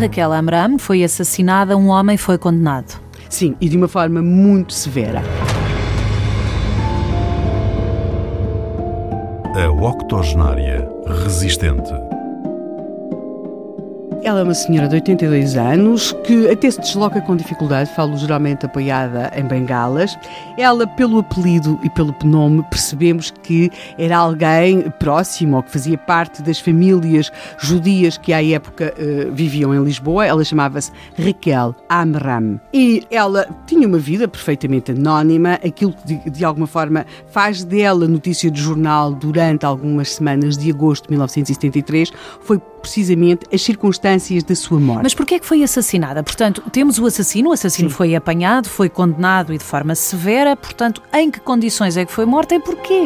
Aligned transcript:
Raquel 0.00 0.32
Amram 0.32 0.78
foi 0.78 1.04
assassinada, 1.04 1.76
um 1.76 1.88
homem 1.88 2.16
foi 2.16 2.38
condenado. 2.38 2.98
Sim, 3.28 3.54
e 3.60 3.68
de 3.68 3.76
uma 3.76 3.86
forma 3.86 4.22
muito 4.22 4.72
severa. 4.72 5.22
A 9.54 9.68
octogenária 9.70 10.88
resistente. 11.22 11.92
Ela 14.22 14.40
é 14.40 14.42
uma 14.42 14.52
senhora 14.52 14.86
de 14.86 14.96
82 14.96 15.56
anos 15.56 16.12
que 16.24 16.50
até 16.50 16.70
se 16.70 16.78
desloca 16.78 17.22
com 17.22 17.34
dificuldade, 17.34 17.90
falo 17.94 18.18
geralmente 18.18 18.66
apoiada 18.66 19.32
em 19.34 19.42
bengalas. 19.44 20.14
Ela, 20.58 20.86
pelo 20.86 21.20
apelido 21.20 21.80
e 21.82 21.88
pelo 21.88 22.14
nome, 22.22 22.62
percebemos 22.64 23.30
que 23.42 23.70
era 23.96 24.18
alguém 24.18 24.90
próximo 24.98 25.56
ou 25.56 25.62
que 25.62 25.70
fazia 25.70 25.96
parte 25.96 26.42
das 26.42 26.60
famílias 26.60 27.32
judias 27.58 28.18
que 28.18 28.34
à 28.34 28.44
época 28.44 28.92
uh, 28.94 29.32
viviam 29.32 29.74
em 29.74 29.82
Lisboa. 29.82 30.26
Ela 30.26 30.44
chamava-se 30.44 30.92
Raquel 31.18 31.74
Amram. 31.88 32.60
E 32.74 33.02
ela 33.10 33.48
tinha 33.66 33.88
uma 33.88 33.98
vida 33.98 34.28
perfeitamente 34.28 34.90
anónima, 34.90 35.54
aquilo 35.64 35.94
que 35.94 36.06
de, 36.06 36.30
de 36.30 36.44
alguma 36.44 36.66
forma 36.66 37.06
faz 37.30 37.64
dela 37.64 38.06
notícia 38.06 38.50
de 38.50 38.60
jornal 38.60 39.14
durante 39.14 39.64
algumas 39.64 40.12
semanas 40.12 40.58
de 40.58 40.70
agosto 40.70 41.04
de 41.04 41.12
1973 41.12 42.12
foi 42.42 42.58
precisamente 42.80 43.46
as 43.52 43.62
circunstâncias 43.62 44.09
da 44.46 44.54
sua 44.54 44.80
morte. 44.80 45.02
Mas 45.02 45.14
porquê 45.14 45.34
é 45.36 45.38
que 45.38 45.46
foi 45.46 45.62
assassinada? 45.62 46.22
Portanto, 46.22 46.62
temos 46.72 46.98
o 46.98 47.06
assassino, 47.06 47.50
o 47.50 47.52
assassino 47.52 47.90
Sim. 47.90 47.94
foi 47.94 48.14
apanhado, 48.14 48.68
foi 48.68 48.88
condenado 48.88 49.52
e 49.52 49.58
de 49.58 49.64
forma 49.64 49.94
severa, 49.94 50.56
portanto, 50.56 51.02
em 51.12 51.30
que 51.30 51.40
condições 51.40 51.96
é 51.96 52.04
que 52.04 52.12
foi 52.12 52.24
morta 52.24 52.54
e 52.54 52.60
porquê? 52.60 53.04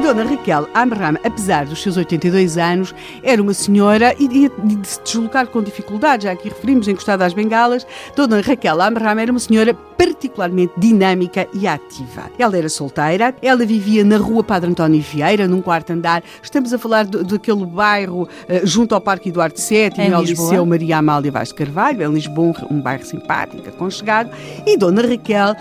Dona 0.00 0.24
Raquel 0.24 0.66
Amram, 0.74 1.18
apesar 1.22 1.66
dos 1.66 1.82
seus 1.82 1.96
82 1.96 2.56
anos, 2.56 2.94
era 3.22 3.40
uma 3.42 3.52
senhora 3.52 4.14
e 4.18 4.26
de 4.28 4.50
se 4.82 5.00
deslocar 5.02 5.46
com 5.46 5.62
dificuldade, 5.62 6.24
já 6.24 6.32
aqui 6.32 6.48
referimos, 6.48 6.88
encostada 6.88 7.24
às 7.24 7.34
bengalas. 7.34 7.86
Dona 8.16 8.40
Raquel 8.40 8.80
Amram 8.80 9.18
era 9.18 9.30
uma 9.30 9.38
senhora 9.38 9.74
particularmente 9.74 10.72
dinâmica 10.78 11.46
e 11.52 11.66
ativa. 11.66 12.30
Ela 12.38 12.56
era 12.56 12.68
solteira, 12.70 13.34
ela 13.42 13.66
vivia 13.66 14.02
na 14.02 14.16
rua 14.16 14.42
Padre 14.42 14.70
António 14.70 15.02
Vieira, 15.02 15.46
num 15.46 15.60
quarto 15.60 15.92
andar. 15.92 16.22
Estamos 16.42 16.72
a 16.72 16.78
falar 16.78 17.04
do, 17.04 17.22
daquele 17.22 17.66
bairro 17.66 18.22
uh, 18.22 18.66
junto 18.66 18.94
ao 18.94 19.00
Parque 19.00 19.28
Eduardo 19.28 19.60
VII, 19.60 19.92
em 19.98 20.12
ao 20.14 20.22
Liceu 20.22 20.64
Maria 20.64 20.96
Amália 20.96 21.30
Vaz 21.30 21.48
de 21.48 21.54
Carvalho, 21.54 22.02
em 22.02 22.14
Lisboa, 22.14 22.54
um 22.70 22.80
bairro 22.80 23.04
simpático, 23.04 23.68
aconchegado. 23.68 24.30
E 24.66 24.78
Dona 24.78 25.02
Raquel 25.02 25.52
uh, 25.52 25.56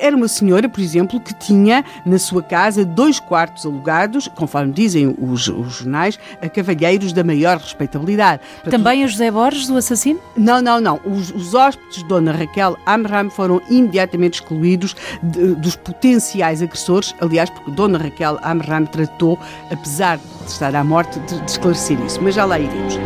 era 0.00 0.16
uma 0.16 0.28
senhora, 0.28 0.68
por 0.68 0.80
exemplo, 0.80 1.20
que 1.20 1.34
tinha 1.34 1.84
na 2.06 2.20
sua 2.20 2.42
casa 2.42 2.84
dois 2.84 3.18
quartos 3.18 3.66
alugados, 3.66 3.81
conforme 4.28 4.72
dizem 4.72 5.14
os, 5.18 5.48
os 5.48 5.74
jornais, 5.74 6.18
a 6.40 6.48
cavalheiros 6.48 7.12
da 7.12 7.24
maior 7.24 7.58
respeitabilidade. 7.58 8.40
Também 8.70 9.04
a 9.04 9.06
José 9.06 9.30
Borges, 9.30 9.68
o 9.68 9.76
assassino? 9.76 10.20
Não, 10.36 10.60
não, 10.62 10.80
não. 10.80 11.00
Os, 11.04 11.30
os 11.30 11.54
hóspedes 11.54 11.98
de 11.98 12.04
Dona 12.04 12.32
Raquel 12.32 12.76
Amram 12.86 13.30
foram 13.30 13.60
imediatamente 13.68 14.34
excluídos 14.34 14.94
de, 15.22 15.54
dos 15.54 15.76
potenciais 15.76 16.62
agressores. 16.62 17.14
Aliás, 17.20 17.50
porque 17.50 17.70
Dona 17.70 17.98
Raquel 17.98 18.38
Amram 18.42 18.86
tratou, 18.86 19.38
apesar 19.70 20.18
de 20.18 20.50
estar 20.50 20.74
à 20.74 20.84
morte, 20.84 21.18
de, 21.20 21.40
de 21.40 21.50
esclarecer 21.50 21.98
isso. 22.00 22.20
Mas 22.22 22.34
já 22.34 22.44
lá 22.44 22.58
iremos. 22.58 22.98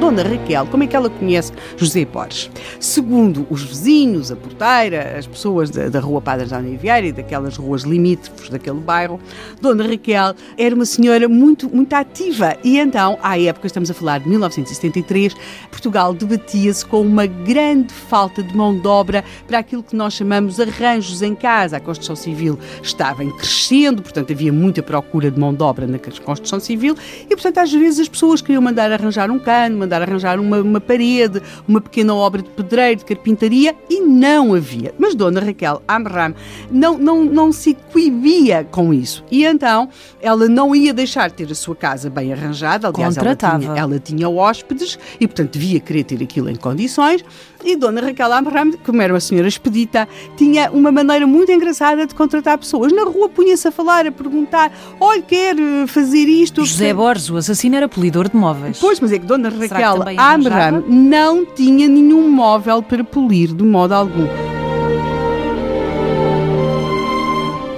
Dona 0.00 0.22
Raquel, 0.22 0.66
como 0.66 0.82
é 0.82 0.86
que 0.86 0.96
ela 0.96 1.08
conhece 1.08 1.52
José 1.76 2.04
Borges? 2.04 2.50
Segundo 2.80 3.46
os 3.48 3.62
vizinhos, 3.62 4.30
a 4.30 4.36
porteira, 4.36 5.16
as 5.18 5.26
pessoas 5.26 5.70
da, 5.70 5.88
da 5.88 6.00
Rua 6.00 6.20
Padre 6.20 6.46
João 6.46 6.62
Vieira 6.76 7.06
e 7.06 7.12
daquelas 7.12 7.56
ruas 7.56 7.82
limítrofes 7.82 8.48
daquele 8.48 8.80
bairro, 8.80 9.20
Dona 9.60 9.86
Raquel 9.86 10.34
era 10.58 10.74
uma 10.74 10.84
senhora 10.84 11.28
muito, 11.28 11.68
muito 11.74 11.92
ativa 11.94 12.56
e 12.62 12.78
então, 12.78 13.18
à 13.22 13.38
época, 13.38 13.66
estamos 13.66 13.90
a 13.90 13.94
falar 13.94 14.20
de 14.20 14.28
1973, 14.28 15.34
Portugal 15.70 16.12
debatia-se 16.12 16.84
com 16.84 17.00
uma 17.00 17.26
grande 17.26 17.92
falta 17.92 18.42
de 18.42 18.56
mão 18.56 18.76
de 18.78 18.86
obra 18.86 19.24
para 19.46 19.58
aquilo 19.58 19.82
que 19.82 19.96
nós 19.96 20.14
chamamos 20.14 20.58
arranjos 20.60 21.22
em 21.22 21.34
casa. 21.34 21.76
A 21.76 21.80
construção 21.80 22.16
civil 22.16 22.58
estava 22.82 23.24
em 23.24 23.30
crescendo, 23.30 24.02
portanto 24.02 24.32
havia 24.32 24.52
muita 24.52 24.82
procura 24.82 25.30
de 25.30 25.38
mão 25.38 25.54
de 25.54 25.62
obra 25.62 25.86
na 25.86 25.98
construção 25.98 26.58
civil 26.60 26.96
e, 27.28 27.28
portanto, 27.28 27.58
às 27.58 27.72
vezes 27.72 28.00
as 28.00 28.08
pessoas 28.08 28.40
queriam 28.40 28.62
mandar 28.62 28.90
arranjar 28.92 29.30
um 29.30 29.38
cano, 29.38 29.78
mandar 29.84 30.02
arranjar 30.02 30.40
uma, 30.40 30.60
uma 30.60 30.80
parede, 30.80 31.40
uma 31.66 31.80
pequena 31.80 32.14
obra 32.14 32.42
de 32.42 32.50
pedreiro, 32.50 32.98
de 32.98 33.04
carpintaria, 33.04 33.74
e 33.88 34.00
não 34.00 34.54
havia. 34.54 34.94
Mas 34.98 35.14
Dona 35.14 35.40
Raquel 35.40 35.82
Amram 35.88 36.34
não, 36.70 36.98
não, 36.98 37.24
não 37.24 37.52
se 37.52 37.76
coibia 37.92 38.66
com 38.70 38.92
isso. 38.92 39.24
E 39.30 39.44
então 39.44 39.88
ela 40.20 40.48
não 40.48 40.74
ia 40.74 40.92
deixar 40.92 41.28
de 41.28 41.34
ter 41.34 41.50
a 41.50 41.54
sua 41.54 41.76
casa 41.76 42.10
bem 42.10 42.32
arranjada, 42.32 42.88
aliás, 42.88 43.16
ela 43.16 43.36
tinha, 43.36 43.72
ela 43.76 43.98
tinha 43.98 44.28
hóspedes 44.28 44.98
e, 45.20 45.26
portanto, 45.26 45.52
devia 45.52 45.80
querer 45.80 46.04
ter 46.04 46.22
aquilo 46.22 46.48
em 46.50 46.56
condições. 46.56 47.24
E 47.64 47.76
Dona 47.76 48.02
Raquel 48.02 48.30
Amram, 48.30 48.72
como 48.84 49.00
era 49.00 49.12
uma 49.12 49.20
senhora 49.20 49.48
expedita, 49.48 50.06
tinha 50.36 50.70
uma 50.70 50.92
maneira 50.92 51.26
muito 51.26 51.50
engraçada 51.50 52.06
de 52.06 52.14
contratar 52.14 52.58
pessoas. 52.58 52.92
Na 52.92 53.04
rua 53.04 53.28
punha-se 53.30 53.66
a 53.66 53.72
falar, 53.72 54.06
a 54.06 54.12
perguntar: 54.12 54.70
olha, 55.00 55.22
quer 55.22 55.56
eh, 55.58 55.86
fazer 55.86 56.26
isto? 56.28 56.62
José 56.66 56.92
Borges, 56.92 57.30
o 57.30 57.38
assassino, 57.38 57.74
era 57.76 57.88
polidor 57.88 58.28
de 58.28 58.36
móveis. 58.36 58.78
Pois, 58.78 59.00
mas 59.00 59.12
é 59.12 59.18
que 59.18 59.24
Dona 59.24 59.48
Raquel 59.48 59.73
Amram 60.18 60.84
não 60.88 61.44
tinha 61.44 61.88
nenhum 61.88 62.28
móvel 62.28 62.82
para 62.82 63.02
polir 63.02 63.52
de 63.52 63.62
modo 63.64 63.92
algum. 63.92 64.26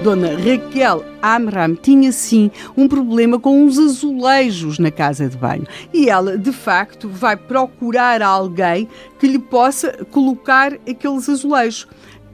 Dona 0.06 0.36
Raquel 0.36 1.04
Amram 1.20 1.74
tinha 1.74 2.12
sim 2.12 2.48
um 2.76 2.86
problema 2.86 3.40
com 3.40 3.64
uns 3.64 3.76
azulejos 3.76 4.78
na 4.78 4.92
casa 4.92 5.28
de 5.28 5.36
banho. 5.36 5.66
E 5.92 6.08
ela, 6.08 6.38
de 6.38 6.52
facto, 6.52 7.08
vai 7.08 7.36
procurar 7.36 8.22
alguém 8.22 8.88
que 9.18 9.26
lhe 9.26 9.40
possa 9.40 10.04
colocar 10.12 10.74
aqueles 10.88 11.28
azulejos 11.28 11.88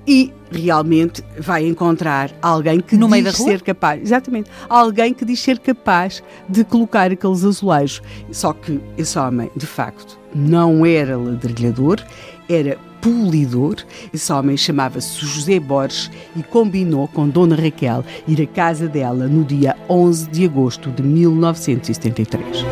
e 0.07 0.33
realmente 0.51 1.23
vai 1.39 1.67
encontrar 1.67 2.31
alguém 2.43 2.81
que 2.81 2.97
no 2.97 3.09
diz 3.09 3.37
ser 3.37 3.63
capaz, 3.63 4.03
exatamente, 4.03 4.51
alguém 4.69 5.15
que 5.15 5.25
diz 5.25 5.41
ser 5.41 5.59
capaz 5.59 6.23
de 6.49 6.65
colocar 6.65 7.11
aqueles 7.11 7.45
azulejos. 7.45 8.03
Só 8.31 8.53
que 8.53 8.81
esse 8.99 9.19
homem, 9.19 9.51
de 9.57 9.67
facto, 9.67 10.19
não 10.35 10.85
era 10.85 11.17
ladrilhador, 11.17 12.01
era 12.49 12.77
polidor. 13.01 13.77
Esse 14.13 14.33
homem 14.33 14.57
chamava-se 14.57 15.25
José 15.25 15.59
Borges 15.59 16.11
e 16.37 16.43
combinou 16.43 17.09
com 17.09 17.29
Dona 17.29 17.57
Raquel 17.57 18.05
ir 18.27 18.41
à 18.41 18.47
casa 18.47 18.89
dela 18.89 19.27
no 19.27 19.45
dia 19.45 19.77
11 19.89 20.31
de 20.31 20.45
agosto 20.45 20.91
de 20.91 21.03
1973. 21.03 22.65